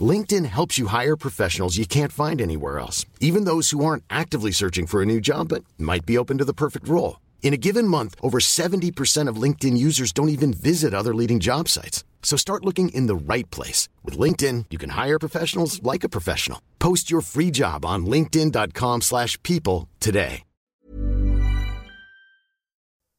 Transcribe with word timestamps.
LinkedIn 0.00 0.44
helps 0.46 0.78
you 0.78 0.88
hire 0.88 1.16
professionals 1.16 1.78
you 1.78 1.86
can't 1.86 2.12
find 2.12 2.40
anywhere 2.40 2.78
else, 2.78 3.06
even 3.20 3.44
those 3.44 3.70
who 3.70 3.84
aren't 3.84 4.04
actively 4.10 4.50
searching 4.50 4.86
for 4.86 5.00
a 5.00 5.06
new 5.06 5.20
job 5.20 5.48
but 5.48 5.64
might 5.78 6.04
be 6.04 6.18
open 6.18 6.38
to 6.38 6.44
the 6.44 6.52
perfect 6.52 6.88
role. 6.88 7.20
In 7.42 7.54
a 7.54 7.56
given 7.56 7.86
month, 7.86 8.16
over 8.20 8.38
70% 8.38 9.28
of 9.28 9.40
LinkedIn 9.40 9.78
users 9.78 10.12
don't 10.12 10.28
even 10.28 10.52
visit 10.52 10.92
other 10.92 11.14
leading 11.14 11.38
job 11.40 11.68
sites. 11.68 12.04
So 12.22 12.36
start 12.36 12.64
looking 12.64 12.88
in 12.88 13.06
the 13.06 13.14
right 13.14 13.48
place. 13.50 13.88
With 14.04 14.18
LinkedIn, 14.18 14.66
you 14.70 14.78
can 14.78 14.90
hire 14.90 15.18
professionals 15.18 15.80
like 15.82 16.04
a 16.04 16.08
professional. 16.10 16.60
Post 16.80 17.08
your 17.08 17.22
free 17.22 17.52
job 17.52 17.84
on 17.84 18.04
linkedin.com 18.04 19.02
slash 19.02 19.40
people 19.44 19.88
today. 20.00 20.42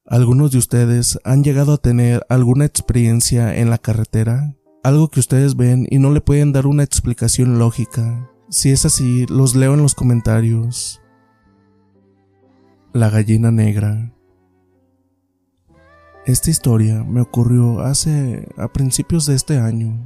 ¿Algunos 0.10 0.52
de 0.52 0.58
ustedes 0.58 1.20
han 1.26 1.44
llegado 1.44 1.74
a 1.74 1.78
tener 1.78 2.26
alguna 2.30 2.64
experiencia 2.64 3.58
en 3.58 3.70
la 3.70 3.78
carretera? 3.78 4.56
Algo 4.84 5.10
que 5.10 5.20
ustedes 5.20 5.56
ven 5.56 5.88
y 5.90 6.00
no 6.00 6.12
le 6.12 6.22
pueden 6.22 6.54
dar 6.54 6.68
una 6.68 6.84
explicación 6.84 7.60
lógica. 7.60 8.30
Si 8.50 8.72
es 8.72 8.86
así, 8.86 9.26
los 9.28 9.56
leo 9.56 9.74
en 9.74 9.82
los 9.82 9.96
comentarios. 9.96 11.02
La 12.94 13.10
gallina 13.10 13.52
negra. 13.52 14.14
Esta 16.26 16.50
historia 16.50 17.04
me 17.04 17.22
ocurrió 17.22 17.82
hace 17.82 18.48
a 18.58 18.68
principios 18.68 19.26
de 19.26 19.36
este 19.36 19.58
año, 19.60 19.98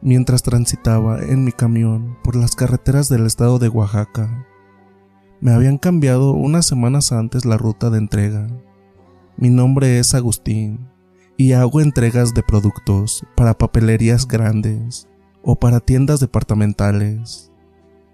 mientras 0.00 0.42
transitaba 0.42 1.20
en 1.22 1.44
mi 1.44 1.52
camión 1.52 2.18
por 2.22 2.36
las 2.36 2.56
carreteras 2.56 3.08
del 3.08 3.26
estado 3.26 3.58
de 3.58 3.68
Oaxaca. 3.68 4.46
Me 5.40 5.52
habían 5.52 5.78
cambiado 5.78 6.32
unas 6.32 6.66
semanas 6.66 7.12
antes 7.12 7.44
la 7.44 7.58
ruta 7.58 7.90
de 7.90 7.98
entrega. 7.98 8.48
Mi 9.36 9.50
nombre 9.50 9.98
es 9.98 10.14
Agustín 10.14 10.91
y 11.36 11.52
hago 11.52 11.80
entregas 11.80 12.34
de 12.34 12.42
productos 12.42 13.24
para 13.34 13.56
papelerías 13.56 14.26
grandes 14.26 15.08
o 15.42 15.56
para 15.56 15.80
tiendas 15.80 16.20
departamentales. 16.20 17.50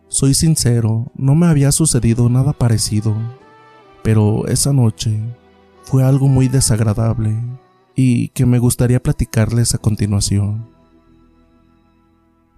Soy 0.09 0.35
sincero, 0.35 1.13
no 1.15 1.35
me 1.35 1.47
había 1.47 1.73
sucedido 1.73 2.29
nada 2.29 2.53
parecido, 2.53 3.15
pero 4.03 4.47
esa 4.47 4.73
noche 4.73 5.21
fue 5.83 6.03
algo 6.03 6.29
muy 6.29 6.49
desagradable 6.49 7.37
y 7.95 8.29
que 8.29 8.47
me 8.47 8.59
gustaría 8.59 9.03
platicarles 9.03 9.75
a 9.75 9.79
continuación. 9.79 10.69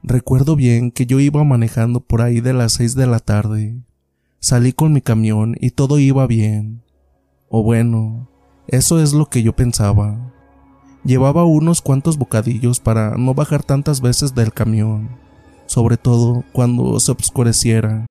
Recuerdo 0.02 0.56
bien 0.56 0.91
que 0.91 1.06
yo 1.06 1.20
iba 1.20 1.42
manejando 1.45 2.00
por 2.00 2.22
ahí 2.22 2.41
de 2.41 2.52
las 2.52 2.72
seis 2.72 2.95
de 2.95 3.06
la 3.06 3.19
tarde. 3.19 3.83
Salí 4.39 4.72
con 4.72 4.92
mi 4.92 5.00
camión 5.00 5.56
y 5.61 5.72
todo 5.72 5.98
iba 5.98 6.27
bien. 6.27 6.83
O 7.48 7.62
bueno, 7.62 8.30
eso 8.67 9.00
es 9.00 9.12
lo 9.12 9.27
que 9.27 9.42
yo 9.42 9.55
pensaba. 9.55 10.33
Llevaba 11.04 11.44
unos 11.44 11.80
cuantos 11.80 12.18
bocadillos 12.18 12.78
para 12.78 13.16
no 13.16 13.32
bajar 13.32 13.62
tantas 13.62 14.02
veces 14.02 14.34
del 14.34 14.52
camión, 14.52 15.08
sobre 15.64 15.96
todo 15.96 16.44
cuando 16.52 17.00
se 17.00 17.12
oscureciera. 17.12 18.04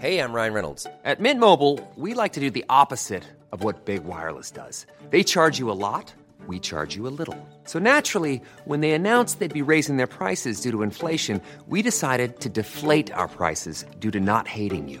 Hey, 0.00 0.18
I'm 0.18 0.34
Ryan 0.34 0.52
Reynolds. 0.52 0.86
At 1.02 1.18
Mint 1.18 1.40
Mobile, 1.40 1.80
we 1.96 2.12
like 2.12 2.34
to 2.34 2.40
do 2.40 2.50
the 2.50 2.66
opposite 2.68 3.22
of 3.52 3.64
what 3.64 3.86
Big 3.86 4.04
Wireless 4.04 4.50
does. 4.50 4.86
They 5.08 5.24
charge 5.24 5.58
you 5.58 5.70
a 5.70 5.72
lot, 5.72 6.12
we 6.46 6.60
charge 6.60 6.94
you 6.94 7.06
a 7.06 7.14
little. 7.16 7.38
So 7.64 7.78
naturally, 7.78 8.42
when 8.66 8.80
they 8.80 8.90
announced 8.90 9.38
they'd 9.38 9.50
be 9.50 9.62
raising 9.62 9.96
their 9.96 10.06
prices 10.06 10.60
due 10.60 10.72
to 10.72 10.82
inflation, 10.82 11.40
we 11.68 11.80
decided 11.80 12.40
to 12.40 12.50
deflate 12.50 13.10
our 13.14 13.28
prices 13.28 13.86
due 13.98 14.10
to 14.10 14.20
not 14.20 14.46
hating 14.46 14.88
you. 14.88 15.00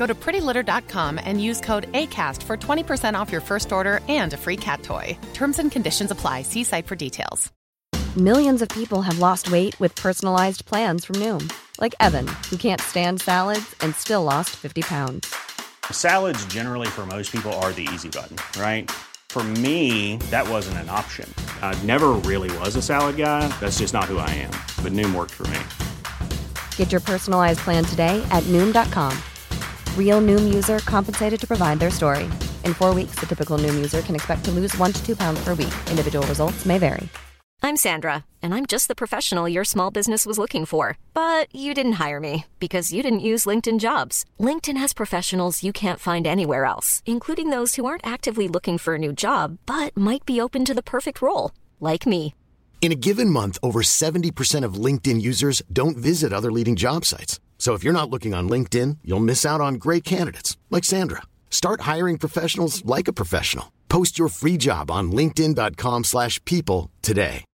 Go 0.00 0.06
to 0.06 0.14
prettylitter.com 0.14 1.20
and 1.22 1.42
use 1.42 1.60
code 1.60 1.92
ACAST 1.92 2.42
for 2.44 2.56
20% 2.56 3.20
off 3.20 3.30
your 3.30 3.42
first 3.42 3.70
order 3.70 4.00
and 4.08 4.32
a 4.32 4.36
free 4.38 4.56
cat 4.56 4.82
toy. 4.82 5.14
Terms 5.34 5.58
and 5.58 5.70
conditions 5.70 6.10
apply. 6.10 6.40
See 6.40 6.64
site 6.64 6.86
for 6.86 6.96
details. 6.96 7.52
Millions 8.16 8.62
of 8.62 8.70
people 8.70 9.02
have 9.02 9.18
lost 9.18 9.52
weight 9.52 9.78
with 9.78 9.94
personalized 9.94 10.64
plans 10.64 11.04
from 11.04 11.16
Noom, 11.16 11.52
like 11.80 11.94
Evan, 12.00 12.26
who 12.48 12.56
can't 12.56 12.80
stand 12.80 13.20
salads 13.20 13.76
and 13.82 13.94
still 13.94 14.24
lost 14.24 14.56
50 14.56 14.80
pounds. 14.80 15.34
Salads, 15.92 16.46
generally, 16.46 16.88
for 16.88 17.04
most 17.04 17.30
people, 17.30 17.52
are 17.64 17.72
the 17.72 17.86
easy 17.92 18.08
button, 18.08 18.38
right? 18.58 18.90
For 19.28 19.44
me, 19.44 20.16
that 20.30 20.48
wasn't 20.48 20.78
an 20.78 20.88
option. 20.88 21.28
I 21.60 21.78
never 21.84 22.12
really 22.24 22.50
was 22.56 22.74
a 22.74 22.82
salad 22.82 23.18
guy. 23.18 23.48
That's 23.60 23.78
just 23.78 23.92
not 23.92 24.06
who 24.06 24.16
I 24.16 24.30
am. 24.30 24.52
But 24.82 24.92
Noom 24.94 25.14
worked 25.14 25.34
for 25.34 25.46
me. 25.48 25.60
Get 26.76 26.90
your 26.90 27.02
personalized 27.02 27.60
plan 27.60 27.84
today 27.84 28.16
at 28.30 28.42
Noom.com. 28.44 29.12
Real 29.96 30.20
Noom 30.20 30.52
user 30.52 30.80
compensated 30.80 31.38
to 31.40 31.46
provide 31.46 31.78
their 31.78 31.90
story. 31.90 32.24
In 32.64 32.74
four 32.74 32.92
weeks, 32.92 33.20
the 33.20 33.26
typical 33.26 33.56
Noom 33.56 33.76
user 33.76 34.02
can 34.02 34.16
expect 34.16 34.44
to 34.46 34.50
lose 34.50 34.76
one 34.78 34.92
to 34.92 35.06
two 35.06 35.14
pounds 35.14 35.44
per 35.44 35.54
week. 35.54 35.74
Individual 35.88 36.26
results 36.26 36.66
may 36.66 36.78
vary. 36.78 37.08
I'm 37.62 37.76
Sandra, 37.76 38.24
and 38.40 38.54
I'm 38.54 38.64
just 38.64 38.88
the 38.88 38.94
professional 38.94 39.46
your 39.46 39.64
small 39.64 39.90
business 39.90 40.24
was 40.24 40.38
looking 40.38 40.64
for. 40.64 40.96
But 41.12 41.54
you 41.54 41.74
didn't 41.74 42.00
hire 42.04 42.18
me 42.18 42.46
because 42.58 42.92
you 42.92 43.02
didn't 43.02 43.20
use 43.20 43.46
LinkedIn 43.46 43.80
jobs. 43.80 44.24
LinkedIn 44.38 44.78
has 44.78 44.94
professionals 44.94 45.62
you 45.62 45.72
can't 45.72 46.00
find 46.00 46.26
anywhere 46.26 46.64
else, 46.64 47.02
including 47.04 47.50
those 47.50 47.74
who 47.74 47.84
aren't 47.84 48.06
actively 48.06 48.48
looking 48.48 48.78
for 48.78 48.94
a 48.94 48.98
new 48.98 49.12
job 49.12 49.58
but 49.66 49.96
might 49.96 50.24
be 50.24 50.40
open 50.40 50.64
to 50.64 50.74
the 50.74 50.82
perfect 50.82 51.20
role, 51.20 51.52
like 51.80 52.06
me. 52.06 52.34
In 52.80 52.92
a 52.92 53.02
given 53.08 53.28
month, 53.28 53.58
over 53.62 53.82
70% 53.82 54.64
of 54.64 54.74
LinkedIn 54.74 55.20
users 55.20 55.60
don't 55.70 55.98
visit 55.98 56.32
other 56.32 56.50
leading 56.50 56.76
job 56.76 57.04
sites. 57.04 57.38
So 57.60 57.74
if 57.74 57.84
you're 57.84 57.92
not 57.92 58.08
looking 58.08 58.32
on 58.32 58.48
LinkedIn, 58.48 58.98
you'll 59.04 59.20
miss 59.20 59.44
out 59.44 59.60
on 59.60 59.74
great 59.74 60.02
candidates 60.02 60.56
like 60.70 60.82
Sandra. 60.82 61.22
Start 61.50 61.82
hiring 61.82 62.16
professionals 62.16 62.82
like 62.86 63.06
a 63.06 63.12
professional. 63.12 63.66
Post 63.90 64.18
your 64.18 64.30
free 64.30 64.56
job 64.56 64.90
on 64.90 65.12
linkedin.com/people 65.12 66.04
slash 66.04 66.40
people 66.46 66.90
today. 67.02 67.44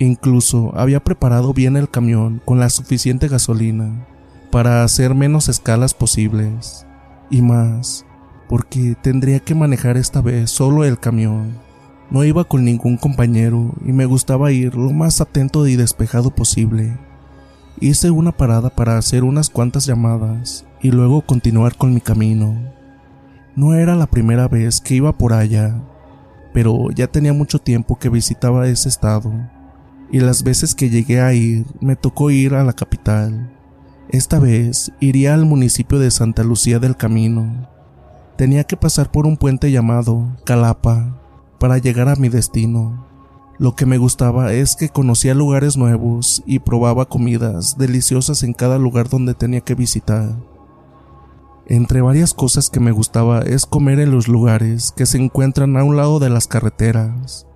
Incluso 0.00 0.72
había 0.74 0.98
preparado 0.98 1.54
bien 1.54 1.76
el 1.76 1.88
camión 1.88 2.42
con 2.44 2.58
la 2.58 2.68
suficiente 2.68 3.28
gasolina 3.28 4.06
para 4.50 4.82
hacer 4.82 5.14
menos 5.14 5.48
escalas 5.48 5.94
posibles. 5.94 6.84
Y 7.30 7.42
más, 7.42 8.04
porque 8.48 8.96
tendría 9.00 9.38
que 9.38 9.54
manejar 9.54 9.96
esta 9.96 10.20
vez 10.20 10.50
solo 10.50 10.84
el 10.84 10.98
camión. 10.98 11.56
No 12.10 12.22
iba 12.22 12.44
con 12.44 12.64
ningún 12.64 12.96
compañero 12.96 13.72
y 13.84 13.92
me 13.92 14.06
gustaba 14.06 14.52
ir 14.52 14.74
lo 14.74 14.92
más 14.92 15.20
atento 15.20 15.66
y 15.66 15.76
despejado 15.76 16.30
posible. 16.30 16.96
Hice 17.80 18.10
una 18.10 18.32
parada 18.32 18.70
para 18.70 18.98
hacer 18.98 19.24
unas 19.24 19.50
cuantas 19.50 19.86
llamadas 19.86 20.64
y 20.80 20.90
luego 20.90 21.22
continuar 21.22 21.76
con 21.76 21.92
mi 21.92 22.00
camino. 22.00 22.56
No 23.56 23.74
era 23.74 23.96
la 23.96 24.06
primera 24.06 24.48
vez 24.48 24.80
que 24.80 24.94
iba 24.94 25.16
por 25.16 25.32
allá, 25.32 25.80
pero 26.52 26.90
ya 26.90 27.06
tenía 27.06 27.32
mucho 27.32 27.58
tiempo 27.58 27.98
que 27.98 28.08
visitaba 28.08 28.68
ese 28.68 28.88
estado, 28.88 29.32
y 30.12 30.20
las 30.20 30.44
veces 30.44 30.74
que 30.74 30.90
llegué 30.90 31.20
a 31.20 31.32
ir 31.34 31.66
me 31.80 31.96
tocó 31.96 32.30
ir 32.30 32.54
a 32.54 32.64
la 32.64 32.74
capital. 32.74 33.50
Esta 34.08 34.38
vez 34.38 34.92
iría 35.00 35.34
al 35.34 35.46
municipio 35.46 35.98
de 35.98 36.10
Santa 36.10 36.44
Lucía 36.44 36.78
del 36.78 36.96
Camino. 36.96 37.68
Tenía 38.36 38.64
que 38.64 38.76
pasar 38.76 39.10
por 39.10 39.26
un 39.26 39.36
puente 39.36 39.72
llamado 39.72 40.36
Calapa 40.44 41.23
para 41.58 41.78
llegar 41.78 42.08
a 42.08 42.16
mi 42.16 42.28
destino. 42.28 43.06
Lo 43.58 43.76
que 43.76 43.86
me 43.86 43.98
gustaba 43.98 44.52
es 44.52 44.74
que 44.74 44.88
conocía 44.88 45.34
lugares 45.34 45.76
nuevos 45.76 46.42
y 46.44 46.58
probaba 46.58 47.04
comidas 47.04 47.78
deliciosas 47.78 48.42
en 48.42 48.52
cada 48.52 48.78
lugar 48.78 49.08
donde 49.08 49.34
tenía 49.34 49.60
que 49.60 49.74
visitar. 49.74 50.34
Entre 51.66 52.02
varias 52.02 52.34
cosas 52.34 52.68
que 52.68 52.80
me 52.80 52.90
gustaba 52.90 53.40
es 53.40 53.64
comer 53.64 54.00
en 54.00 54.10
los 54.10 54.28
lugares 54.28 54.92
que 54.94 55.06
se 55.06 55.18
encuentran 55.18 55.76
a 55.76 55.84
un 55.84 55.96
lado 55.96 56.18
de 56.18 56.30
las 56.30 56.46
carreteras. 56.46 57.46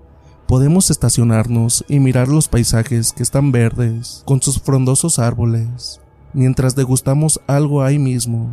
Podemos 0.46 0.90
estacionarnos 0.90 1.84
y 1.88 1.98
mirar 1.98 2.28
los 2.28 2.48
paisajes 2.48 3.12
que 3.12 3.22
están 3.22 3.52
verdes 3.52 4.22
con 4.24 4.40
sus 4.40 4.60
frondosos 4.60 5.18
árboles, 5.18 6.00
mientras 6.32 6.74
degustamos 6.74 7.40
algo 7.46 7.82
ahí 7.82 7.98
mismo. 7.98 8.50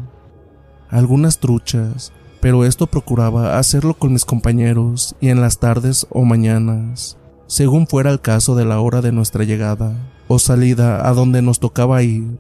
Algunas 0.90 1.40
truchas, 1.40 2.12
pero 2.46 2.64
esto 2.64 2.86
procuraba 2.86 3.58
hacerlo 3.58 3.96
con 3.96 4.14
mis 4.14 4.24
compañeros 4.24 5.16
y 5.20 5.30
en 5.30 5.42
las 5.42 5.58
tardes 5.58 6.06
o 6.12 6.26
mañanas, 6.26 7.18
según 7.48 7.88
fuera 7.88 8.12
el 8.12 8.22
caso 8.22 8.56
de 8.56 8.66
la 8.66 8.80
hora 8.82 9.02
de 9.02 9.12
nuestra 9.12 9.46
llegada 9.46 9.96
o 10.28 10.38
salida 10.38 11.10
a 11.10 11.14
donde 11.14 11.42
nos 11.42 11.60
tocaba 11.60 12.04
ir. 12.04 12.38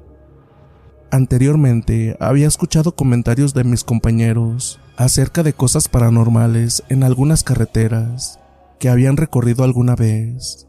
Anteriormente 1.09 2.17
había 2.19 2.45
escuchado 2.47 2.95
comentarios 2.95 3.55
de 3.55 3.63
mis 3.63 3.83
compañeros 3.83 4.79
acerca 4.95 5.41
de 5.41 5.53
cosas 5.53 5.89
paranormales 5.89 6.83
en 6.89 7.01
algunas 7.01 7.41
carreteras 7.41 8.39
que 8.77 8.89
habían 8.89 9.17
recorrido 9.17 9.63
alguna 9.63 9.95
vez. 9.95 10.67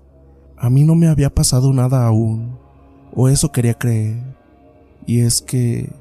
A 0.56 0.70
mí 0.70 0.84
no 0.84 0.94
me 0.94 1.08
había 1.08 1.28
pasado 1.28 1.74
nada 1.74 2.06
aún, 2.06 2.58
o 3.12 3.28
eso 3.28 3.52
quería 3.52 3.74
creer. 3.74 4.34
Y 5.04 5.20
es 5.20 5.42
que 5.42 5.92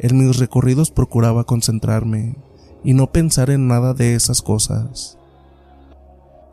en 0.00 0.18
mis 0.18 0.36
recorridos 0.38 0.90
procuraba 0.90 1.44
concentrarme 1.44 2.34
y 2.84 2.94
no 2.94 3.12
pensar 3.12 3.50
en 3.50 3.68
nada 3.68 3.94
de 3.94 4.14
esas 4.14 4.42
cosas. 4.42 5.18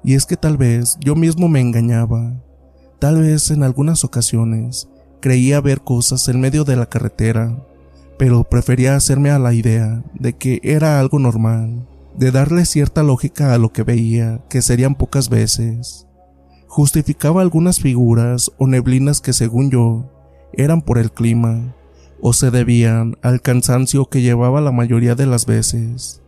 Y 0.04 0.16
es 0.16 0.26
que 0.26 0.38
tal 0.38 0.58
vez 0.58 0.98
yo 1.00 1.16
mismo 1.16 1.50
me 1.50 1.60
engañaba, 1.60 2.34
tal 3.00 3.22
vez 3.22 3.52
en 3.52 3.64
algunas 3.64 4.04
ocasiones 4.04 4.88
Creía 5.22 5.60
ver 5.60 5.82
cosas 5.82 6.30
en 6.30 6.40
medio 6.40 6.64
de 6.64 6.78
la 6.78 6.86
carretera, 6.86 7.58
pero 8.18 8.46
prefería 8.46 8.96
hacerme 8.96 9.32
a 9.32 9.40
la 9.40 9.54
idea 9.54 10.02
de 10.14 10.32
que 10.32 10.62
era 10.64 10.98
algo 10.98 11.20
normal, 11.20 11.86
de 12.18 12.32
darle 12.32 12.64
cierta 12.64 13.04
lógica 13.04 13.54
a 13.54 13.58
lo 13.58 13.74
que 13.74 13.84
veía, 13.84 14.40
que 14.50 14.62
serían 14.62 14.96
pocas 14.96 15.28
veces. 15.28 16.08
Justificaba 16.68 17.42
algunas 17.42 17.82
figuras 17.82 18.50
o 18.58 18.68
neblinas 18.68 19.20
que 19.20 19.34
según 19.34 19.72
yo 19.72 20.10
eran 20.54 20.82
por 20.82 20.98
el 20.98 21.12
clima, 21.12 21.76
o 22.22 22.34
se 22.34 22.52
debían 22.52 23.18
al 23.22 23.42
cansancio 23.42 24.06
que 24.06 24.22
llevaba 24.22 24.62
la 24.62 24.72
mayoría 24.72 25.16
de 25.16 25.26
las 25.26 25.46
veces, 25.46 26.22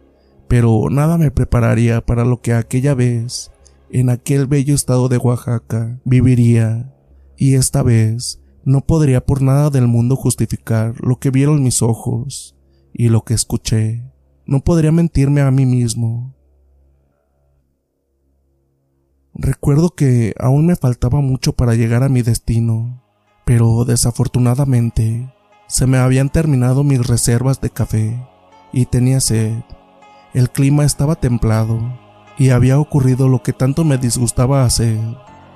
pero 0.48 0.90
nada 0.90 1.18
me 1.18 1.32
prepararía 1.32 2.02
para 2.02 2.26
lo 2.26 2.42
que 2.42 2.54
aquella 2.54 2.94
vez, 2.94 3.52
en 3.90 4.10
aquel 4.10 4.48
bello 4.48 4.76
estado 4.76 5.10
de 5.10 5.18
Oaxaca, 5.18 6.00
viviría, 6.06 6.94
y 7.38 7.56
esta 7.56 7.84
vez 7.84 8.42
no 8.64 8.82
podría 8.82 9.26
por 9.26 9.42
nada 9.42 9.70
del 9.70 9.88
mundo 9.88 10.16
justificar 10.16 10.96
lo 11.02 11.20
que 11.20 11.32
vieron 11.32 11.64
mis 11.64 11.82
ojos 11.82 12.56
y 12.94 13.10
lo 13.10 13.24
que 13.24 13.34
escuché. 13.34 14.04
No 14.46 14.64
podría 14.64 14.92
mentirme 14.92 15.42
a 15.42 15.52
mí 15.52 15.66
mismo. 15.66 16.36
Recuerdo 19.34 19.90
que 19.92 20.34
aún 20.38 20.68
me 20.68 20.76
faltaba 20.76 21.22
mucho 21.22 21.54
para 21.54 21.74
llegar 21.74 22.04
a 22.04 22.10
mi 22.10 22.22
destino, 22.22 23.04
pero 23.46 23.86
desafortunadamente 23.86 25.34
se 25.72 25.88
me 25.88 26.00
habían 26.00 26.28
terminado 26.28 26.84
mis 26.84 27.08
reservas 27.08 27.62
de 27.62 27.70
café 27.70 28.20
y 28.74 28.88
tenía 28.88 29.22
sed. 29.22 29.64
El 30.34 30.50
clima 30.50 30.84
estaba 30.84 31.16
templado 31.16 31.80
y 32.38 32.50
había 32.50 32.78
ocurrido 32.78 33.30
lo 33.30 33.42
que 33.42 33.54
tanto 33.54 33.86
me 33.86 33.98
disgustaba 33.98 34.66
hacer, 34.66 35.00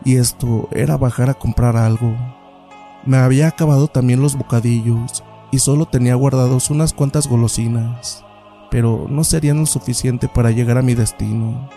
y 0.06 0.16
esto 0.16 0.70
era 0.72 0.96
bajar 0.96 1.30
a 1.30 1.34
comprar 1.34 1.76
algo. 1.76 2.16
Me 3.06 3.18
había 3.18 3.50
acabado 3.50 3.90
también 3.90 4.22
los 4.22 4.38
bocadillos 4.38 5.22
y 5.52 5.60
solo 5.60 5.86
tenía 5.86 6.16
guardados 6.16 6.70
unas 6.70 6.94
cuantas 6.94 7.28
golosinas, 7.28 8.24
pero 8.72 9.08
no 9.10 9.26
serían 9.26 9.60
lo 9.60 9.66
suficiente 9.66 10.30
para 10.30 10.52
llegar 10.52 10.78
a 10.78 10.82
mi 10.82 10.94
destino 10.94 11.70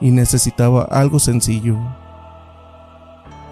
y 0.00 0.10
necesitaba 0.10 0.82
algo 0.82 1.20
sencillo. 1.20 1.78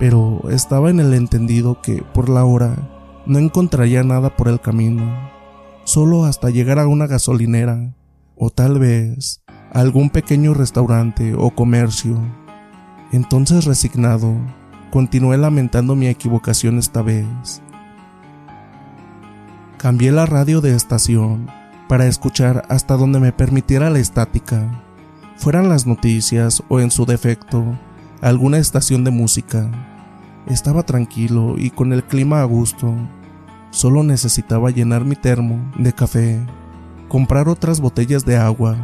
Pero 0.00 0.40
estaba 0.50 0.90
en 0.90 0.98
el 0.98 1.14
entendido 1.14 1.80
que 1.80 2.02
por 2.02 2.28
la 2.28 2.44
hora 2.44 2.76
no 3.26 3.38
encontraría 3.38 4.02
nada 4.02 4.36
por 4.36 4.48
el 4.48 4.60
camino, 4.60 5.30
solo 5.84 6.24
hasta 6.24 6.50
llegar 6.50 6.78
a 6.78 6.86
una 6.86 7.06
gasolinera 7.06 7.94
o 8.36 8.50
tal 8.50 8.78
vez 8.78 9.42
algún 9.72 10.10
pequeño 10.10 10.54
restaurante 10.54 11.34
o 11.34 11.50
comercio. 11.50 12.18
Entonces 13.12 13.64
resignado, 13.64 14.36
Continué 14.92 15.38
lamentando 15.38 15.96
mi 15.96 16.06
equivocación 16.06 16.76
esta 16.76 17.00
vez. 17.00 17.62
Cambié 19.78 20.12
la 20.12 20.26
radio 20.26 20.60
de 20.60 20.76
estación 20.76 21.50
para 21.88 22.06
escuchar 22.06 22.66
hasta 22.68 22.98
donde 22.98 23.18
me 23.18 23.32
permitiera 23.32 23.88
la 23.88 24.00
estática, 24.00 24.84
fueran 25.34 25.70
las 25.70 25.86
noticias 25.86 26.62
o 26.68 26.78
en 26.78 26.90
su 26.90 27.06
defecto, 27.06 27.64
alguna 28.20 28.58
estación 28.58 29.02
de 29.02 29.12
música. 29.12 29.70
Estaba 30.46 30.82
tranquilo 30.82 31.54
y 31.56 31.70
con 31.70 31.92
el 31.92 32.04
clima 32.04 32.42
a 32.42 32.44
gusto. 32.44 32.94
Solo 33.70 34.02
necesitaba 34.02 34.70
llenar 34.70 35.04
mi 35.04 35.16
termo 35.16 35.72
de 35.78 35.92
café, 35.92 36.44
comprar 37.08 37.48
otras 37.48 37.80
botellas 37.80 38.24
de 38.24 38.36
agua, 38.36 38.76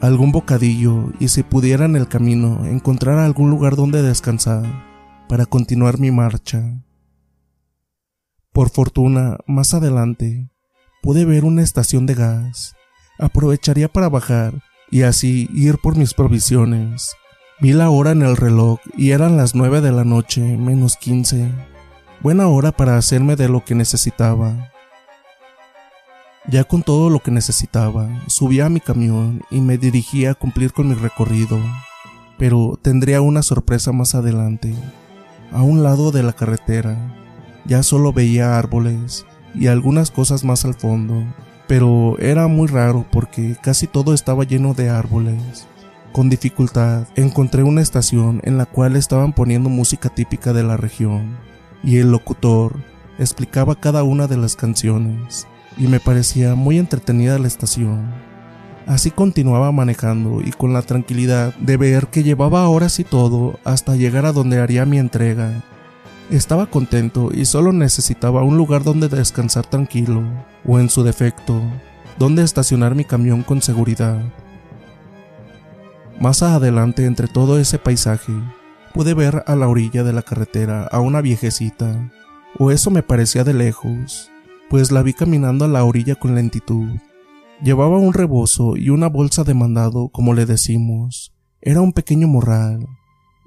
algún 0.00 0.32
bocadillo 0.32 1.12
y 1.18 1.28
si 1.28 1.42
pudiera 1.42 1.86
en 1.86 1.96
el 1.96 2.08
camino 2.08 2.64
encontrar 2.66 3.18
algún 3.18 3.50
lugar 3.50 3.74
donde 3.74 4.02
descansar 4.02 4.64
para 5.28 5.46
continuar 5.46 5.98
mi 5.98 6.10
marcha. 6.10 6.62
Por 8.52 8.70
fortuna, 8.70 9.38
más 9.46 9.74
adelante, 9.74 10.50
pude 11.02 11.24
ver 11.24 11.44
una 11.44 11.62
estación 11.62 12.06
de 12.06 12.14
gas. 12.14 12.74
Aprovecharía 13.18 13.88
para 13.88 14.08
bajar 14.08 14.62
y 14.90 15.02
así 15.02 15.48
ir 15.52 15.78
por 15.78 15.96
mis 15.96 16.14
provisiones. 16.14 17.12
Vi 17.60 17.72
la 17.72 17.90
hora 17.90 18.12
en 18.12 18.22
el 18.22 18.36
reloj 18.36 18.78
y 18.96 19.10
eran 19.10 19.36
las 19.36 19.56
nueve 19.56 19.80
de 19.80 19.90
la 19.90 20.04
noche 20.04 20.40
menos 20.40 20.96
quince. 20.96 21.50
Buena 22.20 22.46
hora 22.46 22.70
para 22.70 22.96
hacerme 22.96 23.34
de 23.34 23.48
lo 23.48 23.64
que 23.64 23.74
necesitaba. 23.74 24.70
Ya 26.46 26.62
con 26.62 26.84
todo 26.84 27.10
lo 27.10 27.18
que 27.18 27.32
necesitaba, 27.32 28.08
subí 28.28 28.60
a 28.60 28.68
mi 28.68 28.78
camión 28.78 29.42
y 29.50 29.60
me 29.60 29.76
dirigí 29.76 30.24
a 30.26 30.34
cumplir 30.34 30.72
con 30.72 30.88
mi 30.88 30.94
recorrido. 30.94 31.58
Pero 32.38 32.78
tendría 32.80 33.22
una 33.22 33.42
sorpresa 33.42 33.90
más 33.90 34.14
adelante. 34.14 34.72
A 35.50 35.62
un 35.62 35.82
lado 35.82 36.12
de 36.12 36.22
la 36.22 36.34
carretera 36.34 36.96
ya 37.64 37.82
solo 37.82 38.12
veía 38.12 38.56
árboles 38.56 39.26
y 39.52 39.66
algunas 39.66 40.12
cosas 40.12 40.44
más 40.44 40.64
al 40.64 40.74
fondo, 40.74 41.24
pero 41.66 42.16
era 42.20 42.46
muy 42.46 42.68
raro 42.68 43.04
porque 43.10 43.56
casi 43.60 43.88
todo 43.88 44.14
estaba 44.14 44.44
lleno 44.44 44.74
de 44.74 44.90
árboles. 44.90 45.66
Con 46.12 46.30
dificultad 46.30 47.06
encontré 47.16 47.62
una 47.62 47.82
estación 47.82 48.40
en 48.44 48.58
la 48.58 48.66
cual 48.66 48.96
estaban 48.96 49.32
poniendo 49.32 49.68
música 49.68 50.08
típica 50.08 50.52
de 50.52 50.64
la 50.64 50.76
región 50.76 51.36
y 51.82 51.98
el 51.98 52.10
locutor 52.10 52.76
explicaba 53.18 53.74
cada 53.74 54.02
una 54.02 54.26
de 54.26 54.36
las 54.36 54.56
canciones 54.56 55.46
y 55.76 55.86
me 55.86 56.00
parecía 56.00 56.54
muy 56.54 56.78
entretenida 56.78 57.38
la 57.38 57.46
estación. 57.46 58.10
Así 58.86 59.10
continuaba 59.10 59.70
manejando 59.70 60.40
y 60.42 60.50
con 60.50 60.72
la 60.72 60.82
tranquilidad 60.82 61.54
de 61.56 61.76
ver 61.76 62.06
que 62.06 62.22
llevaba 62.22 62.68
horas 62.68 62.98
y 62.98 63.04
todo 63.04 63.58
hasta 63.64 63.96
llegar 63.96 64.24
a 64.24 64.32
donde 64.32 64.60
haría 64.60 64.86
mi 64.86 64.98
entrega. 64.98 65.62
Estaba 66.30 66.66
contento 66.66 67.30
y 67.32 67.44
solo 67.44 67.72
necesitaba 67.72 68.42
un 68.42 68.56
lugar 68.56 68.84
donde 68.84 69.08
descansar 69.08 69.66
tranquilo, 69.66 70.22
o 70.66 70.78
en 70.78 70.88
su 70.88 71.02
defecto, 71.02 71.60
donde 72.18 72.42
estacionar 72.42 72.94
mi 72.94 73.04
camión 73.04 73.42
con 73.42 73.62
seguridad. 73.62 74.20
Más 76.20 76.42
adelante 76.42 77.04
entre 77.04 77.28
todo 77.28 77.58
ese 77.58 77.78
paisaje, 77.78 78.32
pude 78.92 79.14
ver 79.14 79.44
a 79.46 79.54
la 79.54 79.68
orilla 79.68 80.02
de 80.02 80.12
la 80.12 80.22
carretera 80.22 80.84
a 80.84 80.98
una 81.00 81.20
viejecita, 81.20 82.10
o 82.58 82.72
eso 82.72 82.90
me 82.90 83.04
parecía 83.04 83.44
de 83.44 83.54
lejos, 83.54 84.30
pues 84.68 84.90
la 84.90 85.02
vi 85.02 85.12
caminando 85.12 85.64
a 85.64 85.68
la 85.68 85.84
orilla 85.84 86.16
con 86.16 86.34
lentitud. 86.34 86.88
Llevaba 87.62 87.98
un 87.98 88.12
rebozo 88.12 88.76
y 88.76 88.90
una 88.90 89.08
bolsa 89.08 89.44
de 89.44 89.54
mandado, 89.54 90.08
como 90.08 90.34
le 90.34 90.44
decimos. 90.44 91.32
Era 91.60 91.80
un 91.80 91.92
pequeño 91.92 92.26
morral, 92.26 92.88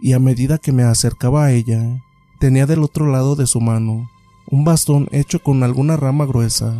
y 0.01 0.13
a 0.13 0.19
medida 0.19 0.57
que 0.57 0.71
me 0.71 0.83
acercaba 0.83 1.45
a 1.45 1.51
ella, 1.51 2.01
tenía 2.39 2.65
del 2.65 2.83
otro 2.83 3.07
lado 3.11 3.35
de 3.35 3.47
su 3.47 3.59
mano 3.59 4.09
un 4.51 4.65
bastón 4.65 5.07
hecho 5.11 5.41
con 5.41 5.63
alguna 5.63 5.95
rama 5.95 6.25
gruesa. 6.25 6.73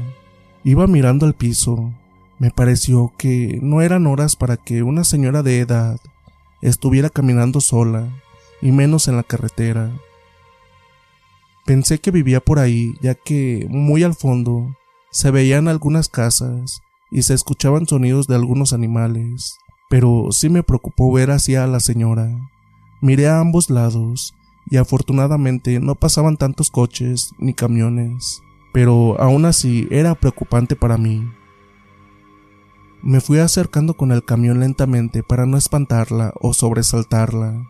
Iba 0.64 0.88
mirando 0.88 1.26
al 1.26 1.36
piso. 1.36 1.94
Me 2.42 2.50
pareció 2.50 3.14
que 3.20 3.60
no 3.62 3.84
eran 3.84 4.08
horas 4.08 4.36
para 4.36 4.58
que 4.58 4.82
una 4.82 5.04
señora 5.04 5.44
de 5.44 5.60
edad 5.60 6.00
estuviera 6.64 7.12
caminando 7.12 7.62
sola, 7.62 8.10
y 8.64 8.72
menos 8.72 9.08
en 9.08 9.16
la 9.16 9.22
carretera. 9.22 9.92
Pensé 11.68 12.00
que 12.00 12.10
vivía 12.10 12.40
por 12.40 12.58
ahí, 12.58 12.96
ya 13.00 13.14
que 13.14 13.68
muy 13.70 14.02
al 14.02 14.16
fondo 14.16 14.76
se 15.12 15.30
veían 15.30 15.68
algunas 15.68 16.10
casas 16.10 16.82
y 17.12 17.22
se 17.22 17.36
escuchaban 17.36 17.86
sonidos 17.86 18.26
de 18.26 18.34
algunos 18.34 18.74
animales, 18.74 19.60
pero 19.88 20.30
sí 20.32 20.50
me 20.50 20.64
preocupó 20.64 21.14
ver 21.14 21.30
hacia 21.30 21.68
la 21.68 21.80
señora. 21.80 22.28
Miré 23.02 23.28
a 23.28 23.40
ambos 23.40 23.70
lados 23.70 24.34
y 24.68 24.78
afortunadamente 24.78 25.80
no 25.80 25.94
pasaban 25.94 26.38
tantos 26.38 26.72
coches 26.72 27.34
ni 27.38 27.54
camiones, 27.54 28.42
pero 28.74 29.22
aún 29.22 29.46
así 29.46 29.88
era 29.92 30.16
preocupante 30.16 30.76
para 30.76 30.98
mí. 30.98 31.24
Me 33.04 33.20
fui 33.20 33.40
acercando 33.40 33.96
con 33.96 34.12
el 34.12 34.24
camión 34.24 34.60
lentamente 34.60 35.24
para 35.24 35.48
no 35.48 35.58
espantarla 35.58 36.34
o 36.40 36.54
sobresaltarla. 36.54 37.68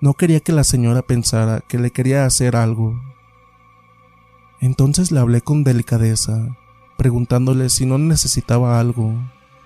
No 0.00 0.14
quería 0.14 0.40
que 0.40 0.50
la 0.50 0.64
señora 0.64 1.02
pensara 1.02 1.60
que 1.60 1.78
le 1.78 1.92
quería 1.92 2.26
hacer 2.26 2.56
algo. 2.56 3.00
Entonces 4.60 5.12
le 5.12 5.20
hablé 5.20 5.40
con 5.40 5.62
delicadeza, 5.62 6.56
preguntándole 6.96 7.68
si 7.68 7.86
no 7.86 7.98
necesitaba 7.98 8.80
algo, 8.80 9.14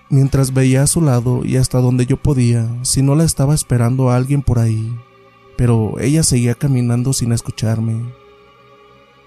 mientras 0.09 0.53
veía 0.53 0.83
a 0.83 0.87
su 0.87 1.01
lado 1.01 1.43
y 1.43 1.57
hasta 1.57 1.79
donde 1.79 2.05
yo 2.05 2.17
podía, 2.17 2.69
si 2.83 3.01
no 3.01 3.15
la 3.15 3.23
estaba 3.23 3.55
esperando 3.55 4.09
a 4.09 4.15
alguien 4.15 4.43
por 4.43 4.59
ahí, 4.59 4.95
pero 5.57 5.99
ella 5.99 6.21
seguía 6.21 6.53
caminando 6.53 7.13
sin 7.13 7.31
escucharme. 7.31 8.13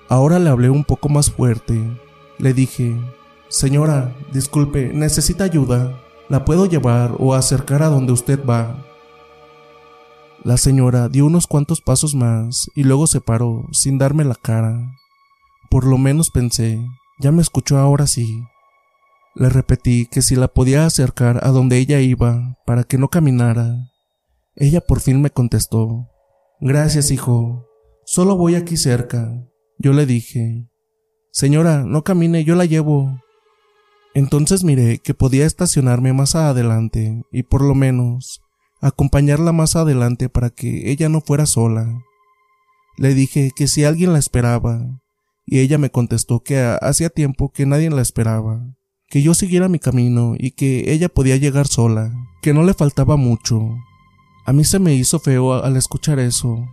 Ahora 0.08 0.38
le 0.38 0.50
hablé 0.50 0.70
un 0.70 0.84
poco 0.84 1.08
más 1.08 1.30
fuerte. 1.30 1.80
Le 2.38 2.54
dije, 2.54 2.96
Señora, 3.50 4.16
disculpe, 4.32 4.92
¿necesita 4.94 5.42
ayuda? 5.42 6.00
¿La 6.28 6.44
puedo 6.44 6.66
llevar 6.66 7.16
o 7.18 7.34
acercar 7.34 7.82
a 7.82 7.88
donde 7.88 8.12
usted 8.12 8.38
va? 8.46 8.86
La 10.44 10.56
señora 10.56 11.08
dio 11.08 11.26
unos 11.26 11.48
cuantos 11.48 11.80
pasos 11.80 12.14
más 12.14 12.70
y 12.76 12.84
luego 12.84 13.08
se 13.08 13.20
paró, 13.20 13.66
sin 13.72 13.98
darme 13.98 14.24
la 14.24 14.36
cara. 14.36 14.80
Por 15.68 15.84
lo 15.84 15.98
menos 15.98 16.30
pensé, 16.30 16.80
ya 17.18 17.32
me 17.32 17.42
escuchó 17.42 17.76
ahora 17.78 18.06
sí. 18.06 18.40
Le 19.34 19.48
repetí 19.48 20.06
que 20.06 20.22
si 20.22 20.36
la 20.36 20.46
podía 20.46 20.86
acercar 20.86 21.44
a 21.44 21.48
donde 21.48 21.78
ella 21.78 21.98
iba, 21.98 22.56
para 22.64 22.84
que 22.84 22.98
no 22.98 23.08
caminara. 23.08 23.90
Ella 24.54 24.80
por 24.80 25.00
fin 25.00 25.20
me 25.20 25.30
contestó, 25.30 26.06
Gracias, 26.60 27.10
hijo. 27.10 27.66
Solo 28.04 28.36
voy 28.36 28.54
aquí 28.54 28.76
cerca. 28.76 29.44
Yo 29.76 29.92
le 29.92 30.06
dije, 30.06 30.68
Señora, 31.32 31.82
no 31.84 32.04
camine, 32.04 32.44
yo 32.44 32.54
la 32.54 32.64
llevo. 32.64 33.20
Entonces 34.14 34.64
miré 34.64 34.98
que 34.98 35.14
podía 35.14 35.46
estacionarme 35.46 36.12
más 36.12 36.34
adelante 36.34 37.22
y 37.30 37.44
por 37.44 37.62
lo 37.62 37.74
menos 37.74 38.40
acompañarla 38.80 39.52
más 39.52 39.76
adelante 39.76 40.28
para 40.28 40.50
que 40.50 40.90
ella 40.90 41.08
no 41.08 41.20
fuera 41.20 41.46
sola. 41.46 42.02
Le 42.96 43.14
dije 43.14 43.50
que 43.54 43.68
si 43.68 43.84
alguien 43.84 44.12
la 44.12 44.18
esperaba, 44.18 45.00
y 45.46 45.58
ella 45.58 45.78
me 45.78 45.90
contestó 45.90 46.40
que 46.42 46.60
hacía 46.80 47.10
tiempo 47.10 47.50
que 47.50 47.66
nadie 47.66 47.90
la 47.90 48.02
esperaba, 48.02 48.64
que 49.08 49.22
yo 49.22 49.34
siguiera 49.34 49.68
mi 49.68 49.78
camino 49.78 50.34
y 50.38 50.52
que 50.52 50.92
ella 50.92 51.08
podía 51.08 51.36
llegar 51.36 51.66
sola, 51.66 52.12
que 52.42 52.54
no 52.54 52.62
le 52.62 52.74
faltaba 52.74 53.16
mucho. 53.16 53.76
A 54.46 54.52
mí 54.52 54.64
se 54.64 54.78
me 54.78 54.94
hizo 54.94 55.18
feo 55.18 55.54
al 55.54 55.76
escuchar 55.76 56.20
eso, 56.20 56.68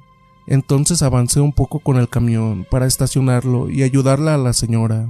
entonces 0.47 1.01
avancé 1.01 1.41
un 1.41 1.53
poco 1.53 1.79
con 1.79 1.97
el 1.97 2.07
camión 2.07 2.65
para 2.69 2.85
estacionarlo 2.85 3.69
y 3.69 3.83
ayudarla 3.83 4.35
a 4.35 4.37
la 4.37 4.53
señora. 4.53 5.09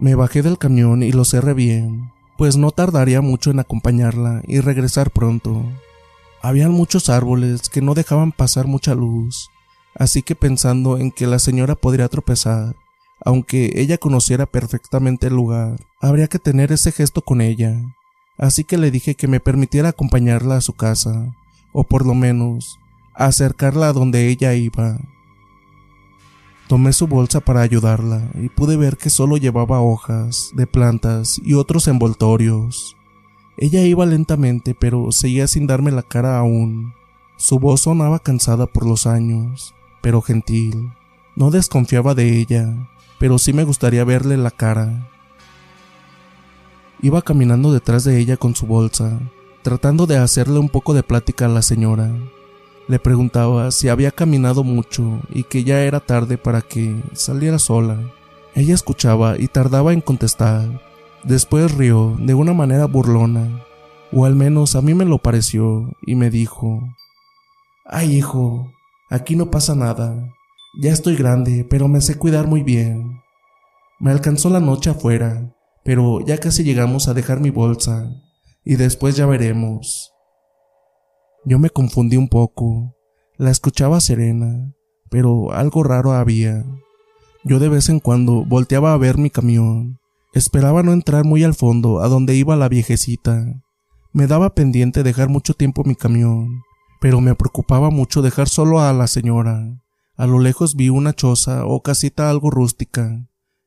Me 0.00 0.14
bajé 0.14 0.42
del 0.42 0.58
camión 0.58 1.02
y 1.02 1.10
lo 1.10 1.24
cerré 1.24 1.54
bien, 1.54 2.12
pues 2.36 2.56
no 2.56 2.70
tardaría 2.70 3.20
mucho 3.20 3.50
en 3.50 3.58
acompañarla 3.58 4.42
y 4.46 4.60
regresar 4.60 5.10
pronto. 5.10 5.64
Habían 6.40 6.70
muchos 6.70 7.08
árboles 7.08 7.68
que 7.68 7.82
no 7.82 7.94
dejaban 7.94 8.30
pasar 8.30 8.68
mucha 8.68 8.94
luz, 8.94 9.50
así 9.96 10.22
que 10.22 10.36
pensando 10.36 10.98
en 10.98 11.10
que 11.10 11.26
la 11.26 11.40
señora 11.40 11.74
podría 11.74 12.08
tropezar, 12.08 12.76
aunque 13.24 13.72
ella 13.74 13.98
conociera 13.98 14.46
perfectamente 14.46 15.26
el 15.26 15.34
lugar, 15.34 15.80
habría 16.00 16.28
que 16.28 16.38
tener 16.38 16.70
ese 16.70 16.92
gesto 16.92 17.22
con 17.22 17.40
ella, 17.40 17.74
así 18.38 18.62
que 18.62 18.78
le 18.78 18.92
dije 18.92 19.16
que 19.16 19.26
me 19.26 19.40
permitiera 19.40 19.88
acompañarla 19.88 20.58
a 20.58 20.60
su 20.60 20.74
casa, 20.74 21.34
o 21.72 21.82
por 21.82 22.06
lo 22.06 22.14
menos 22.14 22.78
acercarla 23.14 23.88
a 23.88 23.92
donde 23.92 24.28
ella 24.28 24.54
iba. 24.54 24.96
Tomé 26.68 26.92
su 26.92 27.06
bolsa 27.06 27.40
para 27.40 27.62
ayudarla 27.62 28.28
y 28.34 28.50
pude 28.50 28.76
ver 28.76 28.98
que 28.98 29.08
solo 29.08 29.38
llevaba 29.38 29.80
hojas 29.80 30.50
de 30.54 30.66
plantas 30.66 31.40
y 31.42 31.54
otros 31.54 31.88
envoltorios. 31.88 32.94
Ella 33.56 33.82
iba 33.84 34.04
lentamente, 34.04 34.74
pero 34.74 35.10
seguía 35.10 35.46
sin 35.46 35.66
darme 35.66 35.92
la 35.92 36.02
cara 36.02 36.38
aún. 36.38 36.92
Su 37.38 37.58
voz 37.58 37.80
sonaba 37.80 38.18
cansada 38.18 38.66
por 38.66 38.86
los 38.86 39.06
años, 39.06 39.74
pero 40.02 40.20
gentil. 40.20 40.92
No 41.36 41.50
desconfiaba 41.50 42.14
de 42.14 42.38
ella, 42.38 42.90
pero 43.18 43.38
sí 43.38 43.54
me 43.54 43.64
gustaría 43.64 44.04
verle 44.04 44.36
la 44.36 44.50
cara. 44.50 45.08
Iba 47.00 47.22
caminando 47.22 47.72
detrás 47.72 48.04
de 48.04 48.18
ella 48.18 48.36
con 48.36 48.54
su 48.54 48.66
bolsa, 48.66 49.18
tratando 49.62 50.06
de 50.06 50.18
hacerle 50.18 50.58
un 50.58 50.68
poco 50.68 50.92
de 50.92 51.02
plática 51.02 51.46
a 51.46 51.48
la 51.48 51.62
señora. 51.62 52.12
Le 52.88 52.98
preguntaba 52.98 53.70
si 53.70 53.90
había 53.90 54.10
caminado 54.10 54.64
mucho 54.64 55.20
y 55.28 55.44
que 55.44 55.62
ya 55.62 55.82
era 55.82 56.00
tarde 56.00 56.38
para 56.38 56.62
que 56.62 57.02
saliera 57.12 57.58
sola. 57.58 57.98
Ella 58.54 58.74
escuchaba 58.74 59.38
y 59.38 59.48
tardaba 59.48 59.92
en 59.92 60.00
contestar. 60.00 60.80
Después 61.22 61.74
rió 61.74 62.16
de 62.18 62.32
una 62.32 62.54
manera 62.54 62.86
burlona, 62.86 63.62
o 64.10 64.24
al 64.24 64.34
menos 64.34 64.74
a 64.74 64.80
mí 64.80 64.94
me 64.94 65.04
lo 65.04 65.18
pareció, 65.18 65.92
y 66.06 66.14
me 66.14 66.30
dijo, 66.30 66.80
Ay 67.84 68.16
hijo, 68.16 68.72
aquí 69.10 69.36
no 69.36 69.50
pasa 69.50 69.74
nada. 69.74 70.32
Ya 70.80 70.90
estoy 70.90 71.16
grande, 71.16 71.66
pero 71.68 71.88
me 71.88 72.00
sé 72.00 72.16
cuidar 72.16 72.46
muy 72.46 72.62
bien. 72.62 73.20
Me 74.00 74.12
alcanzó 74.12 74.48
la 74.48 74.60
noche 74.60 74.90
afuera, 74.90 75.54
pero 75.84 76.24
ya 76.24 76.38
casi 76.38 76.64
llegamos 76.64 77.06
a 77.08 77.14
dejar 77.14 77.40
mi 77.40 77.50
bolsa, 77.50 78.10
y 78.64 78.76
después 78.76 79.14
ya 79.14 79.26
veremos. 79.26 80.12
Yo 81.44 81.58
me 81.58 81.70
confundí 81.70 82.16
un 82.16 82.28
poco. 82.28 82.94
La 83.36 83.50
escuchaba 83.50 84.00
serena, 84.00 84.74
pero 85.10 85.52
algo 85.52 85.82
raro 85.82 86.12
había. 86.12 86.64
Yo 87.44 87.58
de 87.58 87.68
vez 87.68 87.88
en 87.88 88.00
cuando 88.00 88.44
volteaba 88.44 88.92
a 88.92 88.96
ver 88.96 89.16
mi 89.18 89.30
camión. 89.30 89.98
Esperaba 90.34 90.82
no 90.82 90.92
entrar 90.92 91.24
muy 91.24 91.44
al 91.44 91.54
fondo 91.54 92.00
a 92.00 92.08
donde 92.08 92.34
iba 92.34 92.56
la 92.56 92.68
viejecita. 92.68 93.62
Me 94.12 94.26
daba 94.26 94.54
pendiente 94.54 95.02
dejar 95.02 95.28
mucho 95.28 95.54
tiempo 95.54 95.84
mi 95.84 95.94
camión, 95.94 96.62
pero 97.00 97.20
me 97.20 97.34
preocupaba 97.34 97.90
mucho 97.90 98.22
dejar 98.22 98.48
solo 98.48 98.80
a 98.80 98.92
la 98.92 99.06
señora. 99.06 99.80
A 100.16 100.26
lo 100.26 100.40
lejos 100.40 100.74
vi 100.74 100.88
una 100.88 101.14
choza 101.14 101.64
o 101.64 101.82
casita 101.82 102.28
algo 102.28 102.50
rústica. 102.50 103.24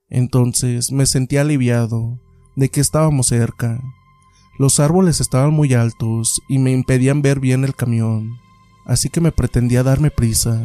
Entonces 0.10 0.92
me 0.92 1.06
sentí 1.06 1.38
aliviado 1.38 2.20
de 2.56 2.70
que 2.70 2.82
estábamos 2.82 3.28
cerca. 3.28 3.82
Los 4.62 4.80
árboles 4.80 5.22
estaban 5.22 5.52
muy 5.54 5.74
altos 5.74 6.44
y 6.48 6.60
me 6.60 6.72
impedían 6.72 7.24
ver 7.24 7.40
bien 7.40 7.64
el 7.64 7.74
camión, 7.74 8.40
así 8.86 9.10
que 9.10 9.20
me 9.20 9.32
pretendía 9.32 9.82
darme 9.82 10.12
prisa. 10.12 10.64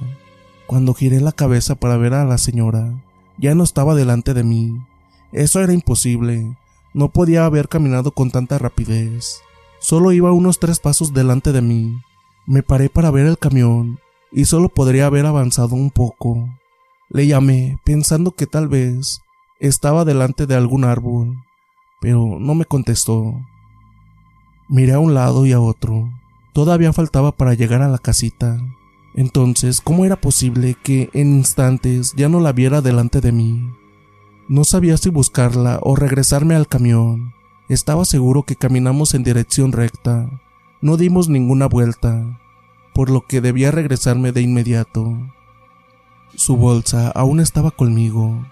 Cuando 0.67 0.93
giré 0.93 1.23
la 1.23 1.33
cabeza 1.33 1.77
para 1.77 1.97
ver 1.97 2.13
a 2.13 2.27
la 2.27 2.37
señora, 2.37 2.93
ya 3.39 3.55
no 3.55 3.65
estaba 3.65 3.95
delante 3.95 4.35
de 4.35 4.45
mí. 4.45 4.79
Eso 5.33 5.63
era 5.63 5.73
imposible. 5.73 6.59
No 6.93 7.09
podía 7.09 7.47
haber 7.47 7.71
caminado 7.71 8.11
con 8.11 8.31
tanta 8.31 8.59
rapidez. 8.59 9.41
Solo 9.79 10.13
iba 10.13 10.31
unos 10.31 10.59
tres 10.59 10.79
pasos 10.79 11.15
delante 11.15 11.53
de 11.53 11.63
mí. 11.63 11.99
Me 12.45 12.63
paré 12.63 12.91
para 12.91 13.11
ver 13.11 13.25
el 13.25 13.39
camión 13.39 13.99
y 14.31 14.45
solo 14.45 14.69
podría 14.69 15.07
haber 15.07 15.25
avanzado 15.25 15.75
un 15.75 15.91
poco. 15.91 16.47
Le 17.09 17.27
llamé, 17.27 17.79
pensando 17.83 18.33
que 18.33 18.47
tal 18.47 18.69
vez 18.69 19.23
estaba 19.59 20.05
delante 20.05 20.45
de 20.45 20.55
algún 20.55 20.85
árbol, 20.85 21.43
pero 22.03 22.37
no 22.39 22.55
me 22.55 22.67
contestó. 22.67 23.41
Miré 24.69 24.95
a 24.95 24.99
un 24.99 25.15
lado 25.15 25.47
y 25.47 25.53
a 25.53 25.61
otro. 25.61 26.11
Todavía 26.53 26.93
faltaba 26.93 27.33
para 27.33 27.55
llegar 27.55 27.83
a 27.83 27.89
la 27.89 27.99
casita. 27.99 28.59
Entonces, 29.15 29.81
¿cómo 29.81 30.05
era 30.05 30.17
posible 30.17 30.77
que 30.83 31.09
en 31.13 31.37
instantes 31.37 32.15
ya 32.17 32.29
no 32.29 32.41
la 32.41 32.53
viera 32.53 32.81
delante 32.81 33.21
de 33.21 33.33
mí? 33.33 33.71
No 34.49 34.65
sabía 34.65 34.97
si 34.97 35.09
buscarla 35.09 35.79
o 35.83 35.97
regresarme 35.97 36.55
al 36.55 36.67
camión. 36.67 37.33
Estaba 37.69 38.05
seguro 38.05 38.43
que 38.43 38.57
caminamos 38.57 39.15
en 39.15 39.23
dirección 39.23 39.73
recta. 39.73 40.29
No 40.81 40.97
dimos 40.97 41.29
ninguna 41.29 41.67
vuelta, 41.67 42.41
por 42.95 43.11
lo 43.11 43.23
que 43.27 43.41
debía 43.41 43.71
regresarme 43.71 44.33
de 44.33 44.43
inmediato. 44.43 45.17
Su 46.35 46.57
bolsa 46.57 47.11
aún 47.11 47.41
estaba 47.41 47.71
conmigo. 47.71 48.47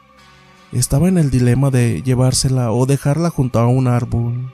Estaba 0.72 1.08
en 1.08 1.18
el 1.18 1.30
dilema 1.30 1.70
de 1.70 2.02
llevársela 2.02 2.72
o 2.72 2.86
dejarla 2.86 3.30
junto 3.30 3.58
a 3.58 3.66
un 3.66 3.86
árbol. 3.86 4.52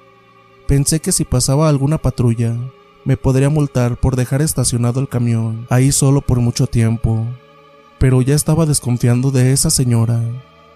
Pensé 0.71 1.01
que 1.01 1.11
si 1.11 1.25
pasaba 1.25 1.69
alguna 1.69 1.99
patrulla, 1.99 2.57
me 3.05 3.17
podría 3.17 3.51
multar 3.51 3.99
por 3.99 4.15
dejar 4.15 4.41
estacionado 4.41 5.01
el 5.01 5.09
camión 5.09 5.67
ahí 5.69 5.91
solo 5.91 6.21
por 6.21 6.39
mucho 6.39 6.69
tiempo. 6.69 7.27
Pero 7.99 8.23
ya 8.23 8.37
estaba 8.37 8.67
desconfiando 8.67 9.33
de 9.33 9.53
esa 9.53 9.71
señora. 9.71 10.23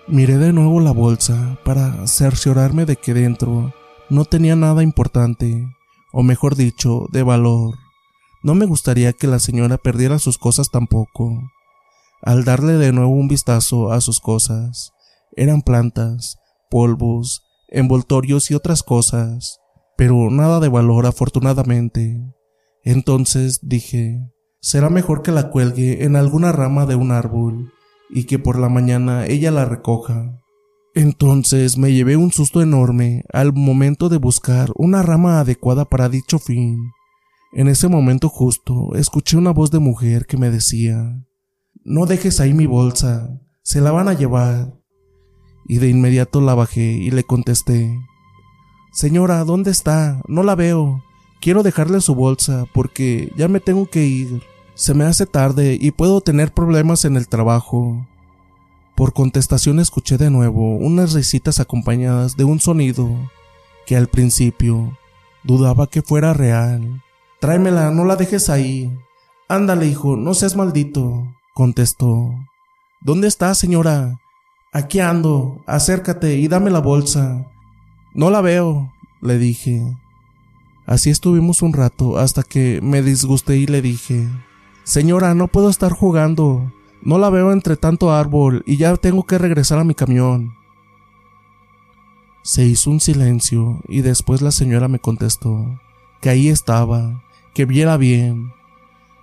Miré 0.09 0.37
de 0.39 0.53
nuevo 0.53 0.81
la 0.81 0.91
bolsa 0.91 1.61
para 1.65 2.09
cerciorarme 2.09 2.87
de 2.87 2.97
que 2.97 3.15
dentro 3.15 3.73
no 4.11 4.25
tenía 4.25 4.57
nada 4.57 4.83
importante, 4.83 5.65
o 6.13 6.25
mejor 6.25 6.57
dicho, 6.57 7.07
de 7.13 7.23
valor. 7.23 7.77
No 8.43 8.57
me 8.57 8.67
gustaría 8.67 9.13
que 9.13 9.29
la 9.29 9.39
señora 9.39 9.79
perdiera 9.79 10.19
sus 10.19 10.39
cosas 10.39 10.71
tampoco. 10.71 11.41
Al 12.21 12.43
darle 12.43 12.73
de 12.73 12.91
nuevo 12.91 13.13
un 13.13 13.29
vistazo 13.29 13.93
a 13.93 14.01
sus 14.01 14.19
cosas, 14.19 14.93
eran 15.37 15.63
plantas, 15.63 16.39
polvos, 16.69 17.45
envoltorios 17.69 18.51
y 18.51 18.55
otras 18.55 18.83
cosas 18.83 19.61
pero 19.97 20.31
nada 20.31 20.61
de 20.61 20.69
valor 20.69 21.07
afortunadamente. 21.07 22.21
Entonces 22.83 23.61
dije, 23.63 24.21
será 24.61 24.91
mejor 24.91 25.23
que 25.23 25.33
la 25.33 25.51
cuelgue 25.51 26.05
en 26.05 26.17
alguna 26.17 26.53
rama 26.53 26.87
de 26.87 26.95
un 26.95 27.13
árbol 27.13 27.73
y 28.11 28.25
que 28.25 28.39
por 28.39 28.59
la 28.59 28.69
mañana 28.69 29.27
ella 29.27 29.51
la 29.51 29.65
recoja. 29.65 30.41
Entonces 30.95 31.77
me 31.77 31.93
llevé 31.93 32.17
un 32.17 32.31
susto 32.31 32.63
enorme 32.63 33.25
al 33.33 33.53
momento 33.53 34.09
de 34.09 34.19
buscar 34.19 34.71
una 34.77 35.03
rama 35.03 35.41
adecuada 35.41 35.85
para 35.85 36.09
dicho 36.09 36.39
fin. 36.39 36.93
En 37.53 37.69
ese 37.69 37.89
momento 37.89 38.29
justo 38.29 38.95
escuché 38.95 39.37
una 39.37 39.51
voz 39.51 39.71
de 39.71 39.81
mujer 39.81 40.27
que 40.27 40.37
me 40.37 40.51
decía, 40.51 41.21
No 41.85 42.07
dejes 42.07 42.41
ahí 42.41 42.55
mi 42.55 42.67
bolsa, 42.67 43.41
se 43.63 43.81
la 43.81 43.91
van 43.91 44.09
a 44.09 44.13
llevar. 44.13 44.79
Y 45.67 45.79
de 45.79 45.89
inmediato 45.89 46.41
la 46.41 46.55
bajé 46.55 46.93
y 46.93 47.11
le 47.11 47.25
contesté, 47.25 47.91
Señora, 48.95 49.43
¿dónde 49.43 49.73
está? 49.73 50.21
No 50.29 50.45
la 50.45 50.55
veo. 50.55 51.03
Quiero 51.41 51.65
dejarle 51.65 52.01
su 52.01 52.15
bolsa 52.15 52.65
porque 52.73 53.33
ya 53.37 53.49
me 53.49 53.59
tengo 53.59 53.87
que 53.87 54.05
ir. 54.05 54.45
Se 54.75 54.95
me 54.95 55.05
hace 55.05 55.27
tarde 55.27 55.77
y 55.81 55.91
puedo 55.91 56.21
tener 56.21 56.55
problemas 56.55 57.05
en 57.05 57.17
el 57.17 57.27
trabajo. 57.27 58.07
Por 58.95 59.13
contestación 59.13 59.81
escuché 59.81 60.17
de 60.17 60.31
nuevo 60.31 60.77
unas 60.77 61.13
risitas 61.13 61.59
acompañadas 61.59 62.37
de 62.37 62.45
un 62.45 62.61
sonido 62.61 63.11
que 63.85 63.97
al 63.97 64.07
principio 64.07 64.97
dudaba 65.43 65.89
que 65.89 66.01
fuera 66.01 66.33
real. 66.33 67.03
Tráemela, 67.41 67.91
no 67.91 68.05
la 68.05 68.15
dejes 68.15 68.49
ahí. 68.49 68.97
Ándale, 69.49 69.89
hijo, 69.89 70.15
no 70.15 70.35
seas 70.35 70.55
maldito, 70.55 71.35
contestó. 71.53 72.33
¿Dónde 73.01 73.27
está, 73.27 73.57
señora? 73.57 74.21
Aquí 74.73 75.01
ando, 75.01 75.65
acércate 75.67 76.37
y 76.37 76.47
dame 76.47 76.71
la 76.71 76.79
bolsa. 76.79 77.51
No 78.14 78.30
la 78.30 78.40
veo, 78.40 78.92
le 79.21 79.38
dije. 79.38 79.97
Así 80.87 81.11
estuvimos 81.11 81.62
un 81.62 81.73
rato 81.73 82.18
hasta 82.18 82.42
que 82.42 82.80
me 82.83 83.02
disgusté 83.02 83.56
y 83.56 83.66
le 83.66 83.83
dije, 83.83 84.28
Señora, 84.85 85.35
no 85.35 85.49
puedo 85.49 85.71
estar 85.71 85.92
jugando. 85.92 86.71
No 87.02 87.18
la 87.18 87.30
veo 87.30 87.52
entre 87.52 87.76
tanto 87.76 88.12
árbol 88.12 88.62
y 88.66 88.76
ya 88.76 88.97
tengo 88.97 89.25
que 89.25 89.38
regresar 89.38 89.78
a 89.78 89.85
mi 89.85 89.94
camión. 89.94 90.54
Se 92.42 92.64
hizo 92.64 92.90
un 92.90 93.00
silencio 93.00 93.80
y 93.88 94.02
después 94.02 94.42
la 94.42 94.52
señora 94.52 94.88
me 94.88 94.99
contestó 94.99 95.80
que 96.21 96.28
ahí 96.28 96.49
estaba, 96.49 97.25
que 97.54 97.64
viera 97.64 97.97
bien. 97.97 98.52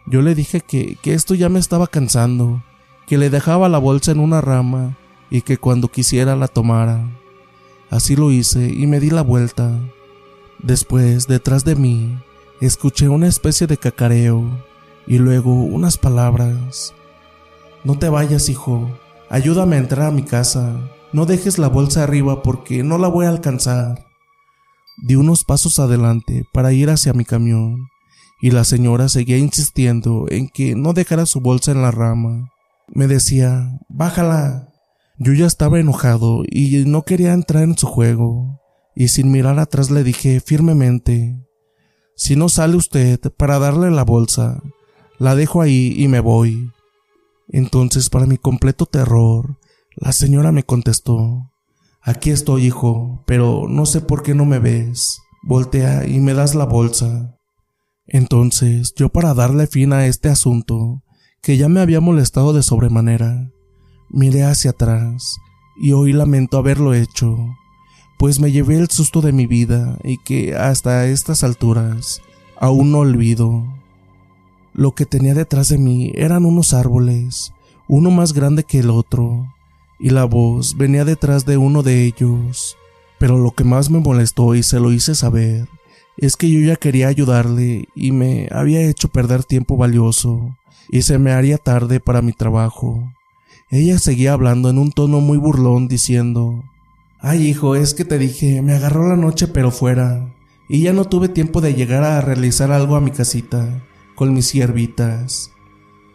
Yo 0.07 0.21
le 0.21 0.36
dije 0.36 0.62
que, 0.62 0.98
que 1.01 1.13
esto 1.13 1.36
ya 1.36 1.48
me 1.48 1.60
estaba 1.60 1.88
cansando, 1.88 2.63
que 3.07 3.17
le 3.17 3.29
dejaba 3.29 3.69
la 3.69 3.77
bolsa 3.77 4.12
en 4.12 4.19
una 4.19 4.41
rama 4.41 4.98
y 5.29 5.43
que 5.43 5.57
cuando 5.57 5.88
quisiera 5.88 6.36
la 6.36 6.48
tomara. 6.48 7.21
Así 7.91 8.15
lo 8.15 8.31
hice 8.31 8.69
y 8.74 8.88
me 8.88 9.01
di 9.01 9.10
la 9.10 9.21
vuelta. 9.21 9.69
Después, 10.63 11.27
detrás 11.27 11.65
de 11.65 11.75
mí, 11.75 12.17
escuché 12.62 13.10
una 13.10 13.27
especie 13.27 13.67
de 13.67 13.77
cacareo 13.77 14.63
y 15.05 15.17
luego 15.17 15.53
unas 15.53 15.98
palabras. 15.98 16.95
No 17.83 18.00
te 18.00 18.07
vayas, 18.07 18.48
hijo. 18.48 18.89
Ayúdame 19.29 19.75
a 19.75 19.79
entrar 19.79 20.07
a 20.07 20.12
mi 20.12 20.24
casa. 20.24 20.79
No 21.12 21.25
dejes 21.25 21.60
la 21.60 21.67
bolsa 21.67 22.03
arriba 22.03 22.41
porque 22.41 22.81
no 22.81 22.98
la 22.98 23.10
voy 23.10 23.25
a 23.25 23.29
alcanzar. 23.29 24.05
Di 25.03 25.15
unos 25.15 25.43
pasos 25.43 25.77
adelante 25.77 26.45
para 26.53 26.71
ir 26.71 26.89
hacia 26.89 27.12
mi 27.12 27.25
camión, 27.25 27.89
y 28.39 28.51
la 28.51 28.63
señora 28.63 29.10
seguía 29.10 29.38
insistiendo 29.38 30.27
en 30.29 30.48
que 30.48 30.75
no 30.75 30.93
dejara 30.93 31.25
su 31.25 31.41
bolsa 31.41 31.74
en 31.74 31.81
la 31.81 31.91
rama. 31.91 32.51
Me 32.88 33.07
decía, 33.07 33.79
bájala, 33.89 34.71
yo 35.24 35.34
ya 35.34 35.46
estaba 35.46 35.80
enojado 35.80 36.42
y 36.50 36.84
no 36.88 37.04
quería 37.04 37.34
entrar 37.34 37.62
en 37.62 37.78
su 37.78 37.86
juego, 37.86 38.60
y 38.96 39.10
sin 39.10 39.32
mirar 39.32 39.60
atrás 39.60 39.92
le 39.92 40.04
dije 40.04 40.40
firmemente, 40.40 41.40
si 42.16 42.36
no 42.36 42.50
sale 42.50 42.75
usted 42.75 43.20
para 43.38 43.60
darle 43.60 43.92
la 43.92 44.04
bolsa, 44.04 44.63
la 45.20 45.36
dejo 45.36 45.62
ahí 45.62 45.94
y 45.96 46.08
me 46.08 46.22
voy. 46.22 46.72
Entonces, 47.50 48.10
para 48.10 48.25
mi 48.25 48.38
completo 48.38 48.88
terror, 48.88 49.60
la 49.96 50.12
señora 50.12 50.51
me 50.51 50.63
contestó, 50.63 51.51
Aquí 52.01 52.32
estoy, 52.32 52.66
hijo, 52.66 53.24
pero 53.28 53.68
no 53.70 53.86
sé 53.86 54.01
por 54.01 54.24
qué 54.24 54.34
no 54.34 54.44
me 54.46 54.58
ves. 54.58 55.20
Voltea 55.44 56.08
y 56.08 56.20
me 56.20 56.34
das 56.34 56.56
la 56.56 56.66
bolsa. 56.66 57.38
Entonces, 58.08 58.96
yo 58.96 59.10
para 59.10 59.36
darle 59.36 59.68
fin 59.68 59.94
a 59.94 60.08
este 60.08 60.30
asunto, 60.30 61.04
que 61.44 61.58
ya 61.58 61.70
me 61.70 61.80
había 61.80 62.01
molestado 62.01 62.54
de 62.54 62.63
sobremanera, 62.63 63.51
Miré 64.13 64.43
hacia 64.43 64.71
atrás 64.71 65.39
y 65.77 65.93
hoy 65.93 66.11
lamento 66.11 66.57
haberlo 66.57 66.93
hecho, 66.93 67.55
pues 68.17 68.41
me 68.41 68.51
llevé 68.51 68.75
el 68.75 68.89
susto 68.89 69.21
de 69.21 69.31
mi 69.31 69.47
vida 69.47 69.97
y 70.03 70.17
que 70.17 70.53
hasta 70.53 71.07
estas 71.07 71.45
alturas 71.45 72.21
aún 72.57 72.91
no 72.91 73.00
olvido. 73.00 73.63
Lo 74.74 74.91
que 74.91 75.05
tenía 75.05 75.33
detrás 75.33 75.69
de 75.69 75.77
mí 75.77 76.11
eran 76.13 76.45
unos 76.45 76.74
árboles, 76.74 77.53
uno 77.87 78.11
más 78.11 78.33
grande 78.33 78.65
que 78.65 78.79
el 78.79 78.89
otro, 78.89 79.47
y 79.97 80.09
la 80.09 80.25
voz 80.25 80.75
venía 80.75 81.05
detrás 81.05 81.45
de 81.45 81.55
uno 81.55 81.81
de 81.81 82.03
ellos. 82.03 82.77
Pero 83.17 83.37
lo 83.37 83.51
que 83.51 83.63
más 83.63 83.89
me 83.89 84.00
molestó 84.00 84.55
y 84.55 84.63
se 84.63 84.81
lo 84.81 84.91
hice 84.91 85.15
saber 85.15 85.69
es 86.17 86.35
que 86.35 86.51
yo 86.51 86.59
ya 86.59 86.75
quería 86.75 87.07
ayudarle 87.07 87.87
y 87.95 88.11
me 88.11 88.50
había 88.51 88.81
hecho 88.81 89.07
perder 89.07 89.45
tiempo 89.45 89.77
valioso 89.77 90.57
y 90.89 91.03
se 91.03 91.17
me 91.17 91.31
haría 91.31 91.57
tarde 91.57 92.01
para 92.01 92.21
mi 92.21 92.33
trabajo. 92.33 93.09
Ella 93.74 94.00
seguía 94.00 94.34
hablando 94.34 94.70
en 94.70 94.77
un 94.77 94.92
tono 94.92 95.22
muy 95.22 95.38
burlón 95.38 95.88
diciendo, 95.88 96.62
Ay 97.22 97.48
hijo, 97.48 97.77
es 97.77 97.94
que 97.94 98.03
te 98.03 98.18
dije, 98.18 98.62
me 98.62 98.74
agarró 98.74 99.07
la 99.07 99.16
noche 99.16 99.48
pero 99.48 99.72
fuera, 99.72 100.36
y 100.68 100.81
ya 100.81 100.92
no 100.92 101.05
tuve 101.05 101.29
tiempo 101.29 101.62
de 101.62 101.74
llegar 101.74 102.03
a 102.03 102.20
realizar 102.20 102.70
algo 102.74 102.98
a 102.98 103.01
mi 103.01 103.12
casita, 103.12 103.81
con 104.14 104.34
mis 104.34 104.48
siervitas. 104.48 105.51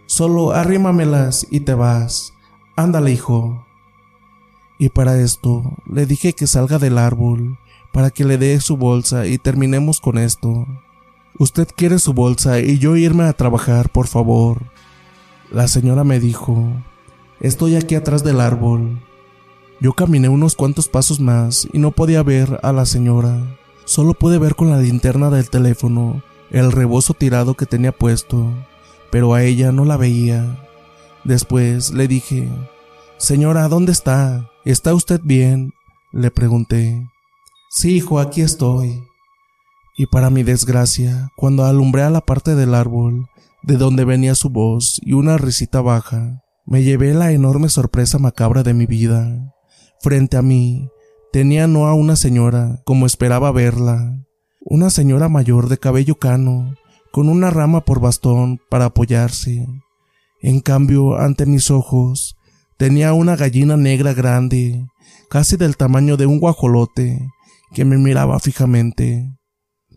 Solo 0.05 0.53
arrímamelas 0.53 1.47
y 1.51 1.61
te 1.61 1.73
vas. 1.73 2.35
Ándale 2.77 3.13
hijo. 3.13 3.65
Y 4.79 4.91
para 4.91 5.19
esto 5.19 5.63
le 5.91 6.05
dije 6.05 6.35
que 6.35 6.47
salga 6.47 6.79
del 6.79 6.99
árbol, 6.99 7.59
para 7.91 8.11
que 8.11 8.27
le 8.27 8.37
dé 8.37 8.61
su 8.61 8.77
bolsa 8.77 9.27
y 9.27 9.39
terminemos 9.39 10.03
con 10.03 10.19
esto. 10.19 10.67
Usted 11.39 11.69
quiere 11.75 11.99
su 12.01 12.13
bolsa 12.13 12.61
y 12.61 12.79
yo 12.79 12.97
irme 12.97 13.25
a 13.25 13.33
trabajar, 13.33 13.89
por 13.89 14.09
favor. 14.09 14.61
La 15.51 15.69
señora 15.69 16.05
me 16.05 16.21
dijo, 16.21 16.71
Estoy 17.47 17.77
aquí 17.77 17.95
atrás 17.95 18.25
del 18.25 18.41
árbol. 18.41 19.01
Yo 19.81 19.93
caminé 19.93 20.29
unos 20.29 20.57
cuantos 20.57 20.89
pasos 20.89 21.21
más 21.21 21.69
y 21.73 21.79
no 21.79 21.93
podía 21.93 22.25
ver 22.25 22.59
a 22.65 22.73
la 22.73 22.87
señora. 22.87 23.41
Solo 23.85 24.15
pude 24.15 24.39
ver 24.39 24.57
con 24.57 24.69
la 24.69 24.81
linterna 24.81 25.31
del 25.31 25.49
teléfono 25.49 26.25
el 26.51 26.73
rebozo 26.73 27.15
tirado 27.15 27.55
que 27.55 27.65
tenía 27.65 27.93
puesto, 27.93 28.53
pero 29.13 29.33
a 29.33 29.45
ella 29.45 29.71
no 29.71 29.85
la 29.85 29.97
veía. 29.97 30.59
Después 31.23 31.93
le 31.93 32.09
dije, 32.09 32.49
Señora, 33.17 33.69
¿dónde 33.69 33.93
está? 33.93 34.51
¿Está 34.65 34.93
usted 34.93 35.21
bien? 35.23 35.73
Le 36.11 36.33
pregunté. 36.33 37.09
Sí, 37.71 37.95
hijo, 37.95 38.19
aquí 38.19 38.41
estoy. 38.41 39.05
Y 39.97 40.07
para 40.07 40.31
mi 40.31 40.43
desgracia, 40.43 41.31
cuando 41.37 41.65
alumbré 41.65 42.03
a 42.03 42.11
la 42.11 42.23
parte 42.23 42.57
del 42.57 42.75
árbol, 42.75 43.29
de 43.63 43.77
donde 43.77 44.05
venía 44.05 44.35
su 44.35 44.51
voz 44.51 45.01
y 45.01 45.13
una 45.13 45.39
risita 45.39 45.81
baja, 45.81 46.43
me 46.67 46.83
llevé 46.83 47.15
la 47.15 47.31
enorme 47.31 47.69
sorpresa 47.69 48.19
macabra 48.19 48.65
de 48.65 48.75
mi 48.75 48.87
vida. 48.87 49.55
Frente 50.01 50.37
a 50.37 50.43
mí 50.43 50.91
tenía 51.33 51.69
no 51.69 51.87
a 51.87 51.95
una 51.95 52.17
señora, 52.17 52.83
como 52.85 53.07
esperaba 53.07 53.53
verla, 53.53 54.19
una 54.61 54.91
señora 54.91 55.29
mayor 55.29 55.69
de 55.69 55.79
cabello 55.79 56.17
cano, 56.17 56.75
con 57.13 57.29
una 57.29 57.51
rama 57.51 57.85
por 57.85 58.01
bastón 58.01 58.61
para 58.69 58.87
apoyarse. 58.87 59.65
En 60.43 60.61
cambio, 60.61 61.17
ante 61.17 61.47
mis 61.47 61.71
ojos, 61.71 62.37
tenía 62.77 63.13
una 63.13 63.37
gallina 63.37 63.77
negra 63.77 64.13
grande, 64.13 64.85
casi 65.31 65.57
del 65.57 65.77
tamaño 65.77 66.17
de 66.17 66.27
un 66.27 66.41
guajolote, 66.41 67.29
que 67.75 67.85
me 67.85 67.97
miraba 67.97 68.41
fijamente. 68.41 69.33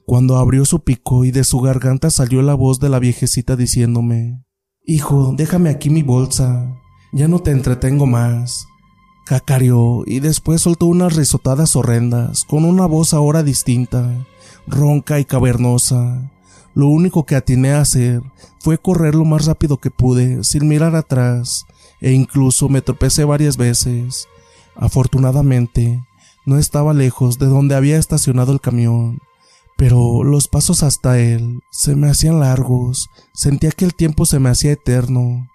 Cuando 0.05 0.37
abrió 0.37 0.65
su 0.65 0.83
pico 0.83 1.25
y 1.25 1.31
de 1.31 1.43
su 1.43 1.59
garganta 1.61 2.11
salió 2.11 2.43
la 2.43 2.53
voz 2.53 2.79
de 2.79 2.89
la 2.89 2.99
viejecita 2.99 3.55
diciéndome 3.55 4.43
Hijo, 4.89 5.35
déjame 5.37 5.69
aquí 5.69 5.91
mi 5.91 6.01
bolsa. 6.01 6.75
Ya 7.11 7.27
no 7.27 7.37
te 7.37 7.51
entretengo 7.51 8.07
más. 8.07 8.67
Cacareó 9.23 10.01
y 10.07 10.19
después 10.19 10.61
soltó 10.61 10.87
unas 10.87 11.15
risotadas 11.15 11.75
horrendas, 11.75 12.43
con 12.43 12.65
una 12.65 12.87
voz 12.87 13.13
ahora 13.13 13.43
distinta, 13.43 14.25
ronca 14.65 15.19
y 15.19 15.25
cavernosa. 15.25 16.31
Lo 16.73 16.87
único 16.87 17.23
que 17.27 17.35
atiné 17.35 17.73
a 17.73 17.81
hacer 17.81 18.23
fue 18.61 18.79
correr 18.79 19.13
lo 19.13 19.25
más 19.25 19.45
rápido 19.45 19.77
que 19.77 19.91
pude, 19.91 20.43
sin 20.43 20.67
mirar 20.67 20.95
atrás, 20.95 21.67
e 22.01 22.13
incluso 22.13 22.67
me 22.67 22.81
tropecé 22.81 23.25
varias 23.25 23.57
veces. 23.57 24.27
Afortunadamente, 24.75 26.03
no 26.47 26.57
estaba 26.57 26.95
lejos 26.95 27.37
de 27.37 27.45
donde 27.45 27.75
había 27.75 27.99
estacionado 27.99 28.53
el 28.53 28.59
camión, 28.59 29.19
pero 29.79 30.25
los 30.25 30.49
pasos 30.49 30.83
hasta 30.83 31.19
él 31.19 31.61
se 31.71 31.95
me 31.95 32.09
hacían 32.09 32.41
largos, 32.41 33.09
sentía 33.33 33.71
que 33.71 33.85
el 33.85 33.95
tiempo 33.95 34.25
se 34.25 34.37
me 34.37 34.49
hacía 34.49 34.73
eterno. 34.73 35.47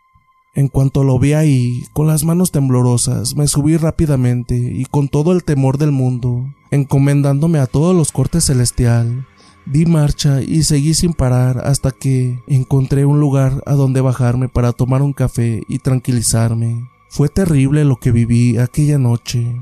En 0.54 0.68
cuanto 0.68 1.04
lo 1.04 1.18
vi 1.18 1.34
ahí, 1.34 1.82
con 1.92 2.06
las 2.06 2.24
manos 2.24 2.50
temblorosas, 2.50 3.36
me 3.36 3.46
subí 3.48 3.76
rápidamente 3.76 4.56
y 4.56 4.86
con 4.86 5.08
todo 5.08 5.32
el 5.32 5.44
temor 5.44 5.76
del 5.76 5.92
mundo, 5.92 6.42
encomendándome 6.70 7.58
a 7.58 7.66
todos 7.66 7.94
los 7.94 8.12
cortes 8.12 8.44
celestial, 8.44 9.26
di 9.66 9.84
marcha 9.84 10.40
y 10.40 10.62
seguí 10.62 10.94
sin 10.94 11.12
parar 11.12 11.58
hasta 11.58 11.90
que 11.90 12.40
encontré 12.46 13.04
un 13.04 13.20
lugar 13.20 13.62
a 13.66 13.74
donde 13.74 14.00
bajarme 14.00 14.48
para 14.48 14.72
tomar 14.72 15.02
un 15.02 15.12
café 15.12 15.60
y 15.68 15.80
tranquilizarme. 15.80 16.88
Fue 17.10 17.28
terrible 17.28 17.84
lo 17.84 17.96
que 17.96 18.10
viví 18.10 18.56
aquella 18.56 18.96
noche. 18.96 19.54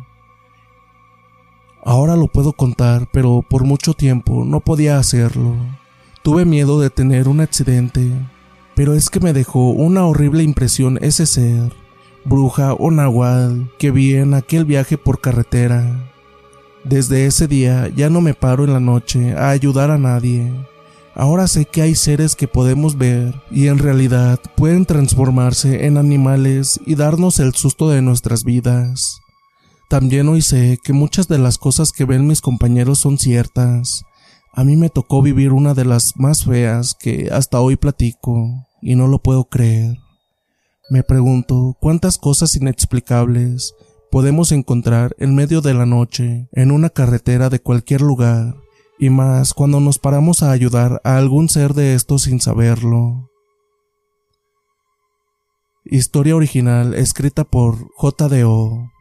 Ahora 1.84 2.14
lo 2.14 2.28
puedo 2.28 2.52
contar, 2.52 3.08
pero 3.12 3.44
por 3.48 3.64
mucho 3.64 3.94
tiempo 3.94 4.44
no 4.44 4.60
podía 4.60 4.98
hacerlo. 4.98 5.56
Tuve 6.22 6.44
miedo 6.44 6.78
de 6.78 6.90
tener 6.90 7.26
un 7.26 7.40
accidente, 7.40 8.08
pero 8.76 8.94
es 8.94 9.10
que 9.10 9.18
me 9.18 9.32
dejó 9.32 9.70
una 9.70 10.06
horrible 10.06 10.44
impresión 10.44 10.98
ese 11.02 11.26
ser, 11.26 11.72
bruja 12.24 12.74
o 12.74 12.92
nahual, 12.92 13.72
que 13.78 13.90
vi 13.90 14.14
en 14.14 14.34
aquel 14.34 14.64
viaje 14.64 14.96
por 14.96 15.20
carretera. 15.20 16.08
Desde 16.84 17.26
ese 17.26 17.48
día 17.48 17.88
ya 17.88 18.10
no 18.10 18.20
me 18.20 18.34
paro 18.34 18.62
en 18.62 18.72
la 18.72 18.80
noche 18.80 19.34
a 19.34 19.50
ayudar 19.50 19.90
a 19.90 19.98
nadie. 19.98 20.52
Ahora 21.16 21.48
sé 21.48 21.64
que 21.64 21.82
hay 21.82 21.96
seres 21.96 22.36
que 22.36 22.46
podemos 22.46 22.96
ver 22.96 23.34
y 23.50 23.66
en 23.66 23.78
realidad 23.78 24.38
pueden 24.56 24.86
transformarse 24.86 25.86
en 25.86 25.96
animales 25.96 26.80
y 26.86 26.94
darnos 26.94 27.40
el 27.40 27.54
susto 27.54 27.90
de 27.90 28.02
nuestras 28.02 28.44
vidas. 28.44 29.21
También 29.92 30.26
hoy 30.30 30.40
sé 30.40 30.78
que 30.82 30.94
muchas 30.94 31.28
de 31.28 31.36
las 31.36 31.58
cosas 31.58 31.92
que 31.92 32.06
ven 32.06 32.26
mis 32.26 32.40
compañeros 32.40 32.98
son 32.98 33.18
ciertas. 33.18 34.06
A 34.54 34.64
mí 34.64 34.74
me 34.74 34.88
tocó 34.88 35.20
vivir 35.20 35.52
una 35.52 35.74
de 35.74 35.84
las 35.84 36.16
más 36.16 36.46
feas 36.46 36.94
que 36.94 37.28
hasta 37.30 37.60
hoy 37.60 37.76
platico 37.76 38.66
y 38.80 38.94
no 38.94 39.06
lo 39.06 39.18
puedo 39.18 39.44
creer. 39.50 39.98
Me 40.88 41.02
pregunto 41.02 41.76
cuántas 41.78 42.16
cosas 42.16 42.56
inexplicables 42.56 43.74
podemos 44.10 44.50
encontrar 44.52 45.14
en 45.18 45.34
medio 45.34 45.60
de 45.60 45.74
la 45.74 45.84
noche 45.84 46.48
en 46.52 46.70
una 46.70 46.88
carretera 46.88 47.50
de 47.50 47.60
cualquier 47.60 48.00
lugar 48.00 48.54
y 48.98 49.10
más 49.10 49.52
cuando 49.52 49.78
nos 49.78 49.98
paramos 49.98 50.42
a 50.42 50.52
ayudar 50.52 51.02
a 51.04 51.18
algún 51.18 51.50
ser 51.50 51.74
de 51.74 51.92
estos 51.92 52.22
sin 52.22 52.40
saberlo. 52.40 53.28
Historia 55.84 56.34
original 56.34 56.94
escrita 56.94 57.44
por 57.44 57.90
JDO 58.00 58.91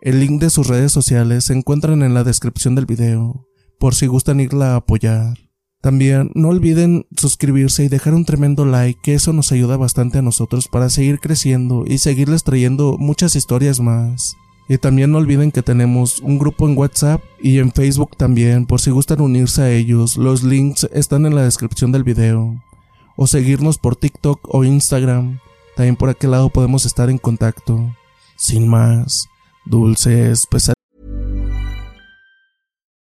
el 0.00 0.20
link 0.20 0.40
de 0.40 0.50
sus 0.50 0.68
redes 0.68 0.92
sociales 0.92 1.46
se 1.46 1.54
encuentran 1.54 2.02
en 2.02 2.14
la 2.14 2.24
descripción 2.24 2.74
del 2.74 2.86
video, 2.86 3.46
por 3.78 3.94
si 3.94 4.06
gustan 4.06 4.40
irla 4.40 4.72
a 4.72 4.76
apoyar. 4.76 5.38
También 5.80 6.30
no 6.34 6.48
olviden 6.48 7.06
suscribirse 7.16 7.84
y 7.84 7.88
dejar 7.88 8.14
un 8.14 8.24
tremendo 8.24 8.64
like, 8.64 9.00
que 9.02 9.14
eso 9.14 9.32
nos 9.32 9.52
ayuda 9.52 9.76
bastante 9.76 10.18
a 10.18 10.22
nosotros 10.22 10.68
para 10.68 10.90
seguir 10.90 11.20
creciendo 11.20 11.84
y 11.86 11.98
seguirles 11.98 12.42
trayendo 12.42 12.96
muchas 12.98 13.36
historias 13.36 13.80
más. 13.80 14.34
Y 14.68 14.78
también 14.78 15.12
no 15.12 15.18
olviden 15.18 15.50
que 15.50 15.62
tenemos 15.62 16.20
un 16.20 16.38
grupo 16.38 16.68
en 16.68 16.76
WhatsApp 16.76 17.22
y 17.40 17.58
en 17.58 17.72
Facebook 17.72 18.16
también, 18.16 18.66
por 18.66 18.80
si 18.80 18.90
gustan 18.90 19.20
unirse 19.20 19.62
a 19.62 19.70
ellos. 19.70 20.16
Los 20.16 20.42
links 20.42 20.88
están 20.92 21.26
en 21.26 21.34
la 21.34 21.42
descripción 21.42 21.90
del 21.90 22.04
video. 22.04 22.62
O 23.16 23.26
seguirnos 23.26 23.78
por 23.78 23.96
TikTok 23.96 24.40
o 24.54 24.64
Instagram. 24.64 25.40
También 25.74 25.96
por 25.96 26.10
aquel 26.10 26.32
lado 26.32 26.50
podemos 26.50 26.84
estar 26.86 27.08
en 27.08 27.18
contacto. 27.18 27.96
Sin 28.36 28.68
más. 28.68 29.28
Dulces, 29.68 30.46
pues 30.50 30.70